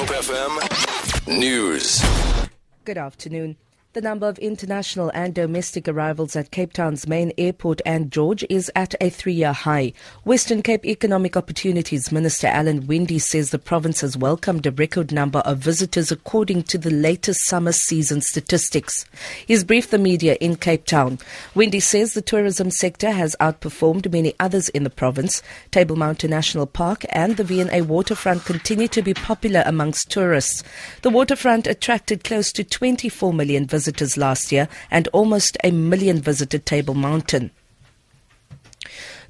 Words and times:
Hope 0.00 0.16
FM 0.16 1.38
News. 1.38 2.02
Good 2.86 2.96
afternoon. 2.96 3.58
The 3.92 4.00
number 4.00 4.28
of 4.28 4.38
international 4.38 5.10
and 5.14 5.34
domestic 5.34 5.88
arrivals 5.88 6.36
at 6.36 6.52
Cape 6.52 6.72
Town's 6.72 7.08
main 7.08 7.32
airport 7.36 7.80
and 7.84 8.12
George 8.12 8.44
is 8.48 8.70
at 8.76 8.94
a 9.00 9.10
three-year 9.10 9.52
high. 9.52 9.94
Western 10.22 10.62
Cape 10.62 10.86
Economic 10.86 11.36
Opportunities 11.36 12.12
Minister 12.12 12.46
Alan 12.46 12.86
Winde 12.86 13.20
says 13.20 13.50
the 13.50 13.58
province 13.58 14.02
has 14.02 14.16
welcomed 14.16 14.64
a 14.64 14.70
record 14.70 15.10
number 15.10 15.40
of 15.40 15.58
visitors 15.58 16.12
according 16.12 16.62
to 16.62 16.78
the 16.78 16.92
latest 16.92 17.44
summer 17.46 17.72
season 17.72 18.20
statistics. 18.20 19.06
He's 19.44 19.64
briefed 19.64 19.90
the 19.90 19.98
media 19.98 20.36
in 20.40 20.54
Cape 20.54 20.86
Town. 20.86 21.18
Winde 21.56 21.82
says 21.82 22.14
the 22.14 22.22
tourism 22.22 22.70
sector 22.70 23.10
has 23.10 23.34
outperformed 23.40 24.12
many 24.12 24.34
others 24.38 24.68
in 24.68 24.84
the 24.84 24.90
province. 24.90 25.42
Table 25.72 25.96
Mountain 25.96 26.30
National 26.30 26.66
Park 26.66 27.04
and 27.08 27.36
the 27.36 27.42
V&A 27.42 27.82
waterfront 27.82 28.44
continue 28.44 28.86
to 28.86 29.02
be 29.02 29.14
popular 29.14 29.64
amongst 29.66 30.12
tourists. 30.12 30.62
The 31.02 31.10
waterfront 31.10 31.66
attracted 31.66 32.22
close 32.22 32.52
to 32.52 32.62
24 32.62 33.32
million 33.32 33.66
visitors 33.66 33.79
visitors 33.80 34.18
last 34.18 34.52
year 34.52 34.68
and 34.90 35.08
almost 35.08 35.56
a 35.64 35.70
million 35.70 36.20
visited 36.20 36.66
Table 36.66 36.92
Mountain. 36.92 37.50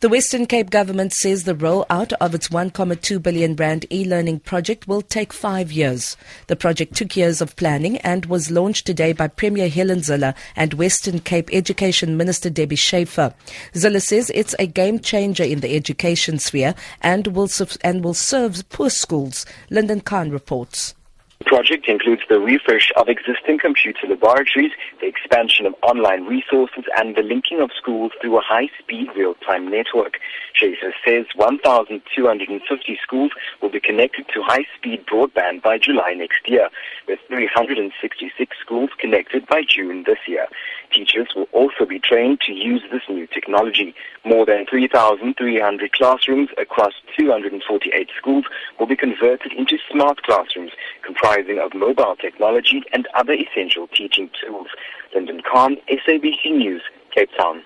The 0.00 0.08
Western 0.08 0.46
Cape 0.46 0.70
government 0.70 1.12
says 1.12 1.42
the 1.42 1.56
rollout 1.56 2.12
of 2.20 2.34
its 2.34 2.48
1.2 2.48 3.20
billion 3.20 3.56
rand 3.56 3.84
e-learning 3.92 4.40
project 4.40 4.88
will 4.88 5.02
take 5.02 5.32
five 5.34 5.70
years. 5.70 6.16
The 6.46 6.56
project 6.56 6.94
took 6.94 7.14
years 7.14 7.42
of 7.42 7.56
planning 7.56 7.98
and 7.98 8.24
was 8.24 8.50
launched 8.50 8.86
today 8.86 9.12
by 9.12 9.26
Premier 9.28 9.68
Helen 9.68 9.98
Zille 9.98 10.34
and 10.56 10.74
Western 10.74 11.18
Cape 11.18 11.50
Education 11.52 12.16
Minister 12.16 12.48
Debbie 12.48 12.76
Schaffer. 12.76 13.34
Zille 13.74 14.00
says 14.00 14.30
it's 14.34 14.54
a 14.58 14.66
game 14.66 14.98
changer 15.00 15.44
in 15.44 15.60
the 15.60 15.74
education 15.74 16.38
sphere 16.38 16.74
and 17.02 17.26
will, 17.26 17.50
and 17.82 18.02
will 18.02 18.14
serve 18.14 18.66
poor 18.70 18.88
schools. 18.88 19.44
Lyndon 19.68 20.00
Khan 20.00 20.30
reports. 20.30 20.94
The 21.38 21.44
project 21.44 21.88
includes 21.88 22.22
the 22.28 22.40
refresh 22.40 22.90
of 22.96 23.08
existing 23.08 23.58
computer 23.58 24.08
laboratories, 24.08 24.72
the 25.00 25.06
expansion 25.06 25.66
of 25.66 25.74
online 25.82 26.24
resources, 26.24 26.84
and 26.96 27.14
the 27.14 27.22
linking 27.22 27.60
of 27.60 27.70
schools 27.76 28.10
through 28.20 28.38
a 28.38 28.42
high-speed 28.42 29.10
real-time 29.16 29.70
network. 29.70 30.18
Schaffer 30.58 30.92
says 31.04 31.26
1,250 31.36 32.98
schools 33.00 33.30
will 33.62 33.70
be 33.70 33.80
connected 33.80 34.26
to 34.34 34.42
high-speed 34.42 35.06
broadband 35.06 35.62
by 35.62 35.78
July 35.78 36.14
next 36.14 36.48
year, 36.48 36.68
with 37.06 37.20
366 37.28 38.56
schools 38.60 38.90
connected 38.98 39.46
by 39.46 39.62
June 39.62 40.02
this 40.04 40.18
year. 40.26 40.48
Teachers 40.92 41.28
will 41.36 41.46
also 41.52 41.84
be 41.86 42.00
trained 42.00 42.40
to 42.40 42.52
use 42.52 42.82
this 42.90 43.02
new 43.08 43.26
technology. 43.28 43.94
More 44.24 44.44
than 44.44 44.66
3,300 44.66 45.92
classrooms 45.92 46.48
across 46.58 46.94
248 47.16 48.08
schools 48.16 48.44
will 48.80 48.86
be 48.86 48.96
converted 48.96 49.52
into 49.52 49.78
smart 49.90 50.22
classrooms, 50.22 50.72
comprising 51.02 51.60
of 51.60 51.72
mobile 51.74 52.16
technology 52.16 52.82
and 52.92 53.06
other 53.14 53.34
essential 53.34 53.86
teaching 53.88 54.28
tools. 54.40 54.68
Lyndon 55.14 55.42
Khan, 55.42 55.76
SABC 55.88 56.50
News, 56.50 56.82
Cape 57.14 57.30
Town. 57.38 57.62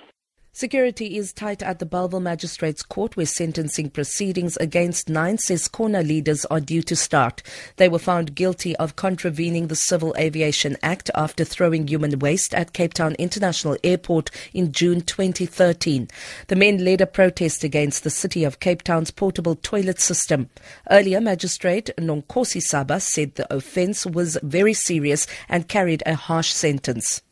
Security 0.55 1.17
is 1.17 1.33
tight 1.33 1.63
at 1.63 1.79
the 1.79 1.87
Bellville 1.87 2.21
Magistrates 2.21 2.83
Court 2.83 3.17
where 3.17 3.25
sentencing 3.25 3.89
proceedings 3.89 4.59
against 4.59 5.09
nine 5.09 5.39
Ses'khona 5.39 6.07
leaders 6.07 6.45
are 6.45 6.61
due 6.61 6.83
to 6.83 6.95
start. 6.95 7.43
They 7.77 7.89
were 7.89 7.99
found 7.99 8.35
guilty 8.35 8.77
of 8.77 8.95
contravening 8.95 9.69
the 9.69 9.75
Civil 9.75 10.15
Aviation 10.19 10.77
Act 10.83 11.11
after 11.15 11.43
throwing 11.43 11.89
human 11.89 12.19
waste 12.19 12.53
at 12.53 12.75
Cape 12.75 12.93
Town 12.93 13.15
International 13.19 13.79
Airport 13.83 14.31
in 14.53 14.73
June 14.73 15.01
2013. 15.01 16.09
The 16.49 16.57
men 16.57 16.85
led 16.85 17.01
a 17.01 17.07
protest 17.07 17.65
against 17.65 18.05
the 18.05 18.11
City 18.11 18.45
of 18.45 18.61
Cape 18.61 18.83
Town's 18.83 19.11
portable 19.11 19.55
toilet 19.55 20.01
system. 20.01 20.51
Earlier, 20.91 21.23
Magistrate 21.23 21.89
Nonkosi 21.97 22.61
Saba 22.61 23.01
said 23.01 23.37
the 23.37 23.51
offence 23.53 24.05
was 24.05 24.37
very 24.43 24.75
serious 24.75 25.27
and 25.49 25.67
carried 25.67 26.03
a 26.05 26.15
harsh 26.15 26.53
sentence. 26.53 27.23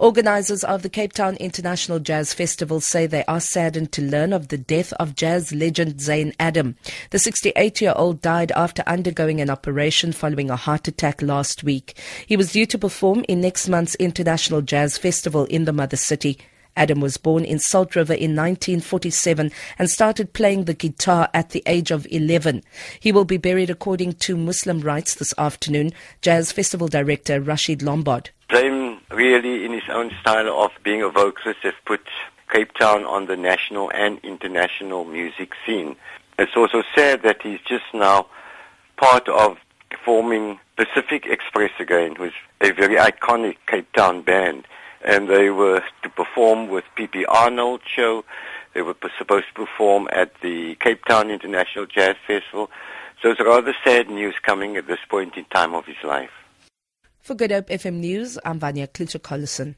Organisers 0.00 0.64
of 0.64 0.80
the 0.80 0.88
Cape 0.88 1.12
Town 1.12 1.36
International 1.36 1.98
Jazz 1.98 2.32
Festival 2.32 2.80
say 2.80 3.06
they 3.06 3.22
are 3.26 3.38
saddened 3.38 3.92
to 3.92 4.00
learn 4.00 4.32
of 4.32 4.48
the 4.48 4.56
death 4.56 4.94
of 4.94 5.14
jazz 5.14 5.52
legend 5.52 5.96
Zayn 5.96 6.34
Adam. 6.40 6.76
The 7.10 7.18
68 7.18 7.82
year 7.82 7.92
old 7.94 8.22
died 8.22 8.50
after 8.52 8.82
undergoing 8.86 9.42
an 9.42 9.50
operation 9.50 10.12
following 10.12 10.48
a 10.48 10.56
heart 10.56 10.88
attack 10.88 11.20
last 11.20 11.64
week. 11.64 11.98
He 12.26 12.34
was 12.34 12.52
due 12.52 12.64
to 12.64 12.78
perform 12.78 13.26
in 13.28 13.42
next 13.42 13.68
month's 13.68 13.94
International 13.96 14.62
Jazz 14.62 14.96
Festival 14.96 15.44
in 15.44 15.66
the 15.66 15.72
mother 15.74 15.98
city. 15.98 16.38
Adam 16.78 17.02
was 17.02 17.18
born 17.18 17.44
in 17.44 17.58
Salt 17.58 17.94
River 17.94 18.14
in 18.14 18.34
1947 18.34 19.52
and 19.78 19.90
started 19.90 20.32
playing 20.32 20.64
the 20.64 20.72
guitar 20.72 21.28
at 21.34 21.50
the 21.50 21.62
age 21.66 21.90
of 21.90 22.06
11. 22.10 22.62
He 23.00 23.12
will 23.12 23.26
be 23.26 23.36
buried 23.36 23.68
according 23.68 24.14
to 24.14 24.38
Muslim 24.38 24.80
rites 24.80 25.16
this 25.16 25.34
afternoon. 25.36 25.92
Jazz 26.22 26.52
Festival 26.52 26.88
Director 26.88 27.38
Rashid 27.38 27.82
Lombard. 27.82 28.30
Really, 29.10 29.64
in 29.64 29.72
his 29.72 29.88
own 29.90 30.10
style 30.20 30.48
of 30.48 30.70
being 30.82 31.02
a 31.02 31.08
vocalist, 31.08 31.60
has 31.62 31.74
put 31.84 32.00
Cape 32.50 32.72
Town 32.74 33.04
on 33.04 33.26
the 33.26 33.36
national 33.36 33.90
and 33.92 34.18
international 34.24 35.04
music 35.04 35.52
scene. 35.64 35.96
It's 36.38 36.56
also 36.56 36.82
sad 36.94 37.22
that 37.22 37.42
he's 37.42 37.60
just 37.60 37.84
now 37.92 38.26
part 38.96 39.28
of 39.28 39.58
forming 40.04 40.58
Pacific 40.76 41.26
Express 41.26 41.70
again, 41.78 42.16
who's 42.16 42.32
a 42.60 42.72
very 42.72 42.96
iconic 42.96 43.56
Cape 43.66 43.92
Town 43.92 44.22
band. 44.22 44.66
And 45.02 45.28
they 45.28 45.50
were 45.50 45.82
to 46.02 46.08
perform 46.08 46.68
with 46.68 46.84
P.P. 46.94 47.24
Arnold 47.26 47.80
show. 47.86 48.24
They 48.74 48.82
were 48.82 48.96
supposed 49.18 49.46
to 49.48 49.66
perform 49.66 50.08
at 50.12 50.32
the 50.42 50.74
Cape 50.76 51.04
Town 51.06 51.30
International 51.30 51.86
Jazz 51.86 52.16
Festival. 52.26 52.70
So 53.22 53.30
it's 53.30 53.40
rather 53.40 53.74
sad 53.84 54.08
news 54.08 54.34
coming 54.42 54.76
at 54.76 54.86
this 54.86 55.00
point 55.08 55.36
in 55.36 55.44
time 55.46 55.74
of 55.74 55.86
his 55.86 56.02
life. 56.04 56.30
For 57.30 57.36
Good 57.36 57.52
Hope 57.52 57.68
FM 57.68 58.00
News, 58.00 58.38
I'm 58.44 58.58
Vanya 58.58 58.88
Klitschko-Collison. 58.88 59.76